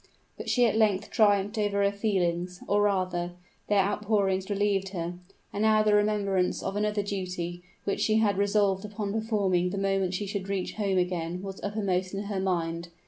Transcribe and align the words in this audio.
But 0.35 0.49
she 0.49 0.65
at 0.65 0.75
length 0.75 1.11
triumphed 1.11 1.59
over 1.59 1.83
her 1.83 1.91
feelings, 1.91 2.63
or 2.67 2.81
rather, 2.81 3.33
their 3.69 3.83
outpourings 3.83 4.49
relieved 4.49 4.89
her; 4.93 5.19
and 5.53 5.61
now 5.61 5.83
the 5.83 5.93
remembrance 5.93 6.63
of 6.63 6.75
another 6.75 7.03
duty 7.03 7.61
which 7.83 8.01
she 8.01 8.15
had 8.17 8.39
resolved 8.39 8.83
upon 8.83 9.13
performing 9.13 9.69
the 9.69 9.77
moment 9.77 10.15
she 10.15 10.25
should 10.25 10.49
reach 10.49 10.73
home 10.73 10.97
again 10.97 11.43
was 11.43 11.61
uppermost 11.63 12.15
in 12.15 12.23
her 12.23 12.39
mind. 12.39 12.87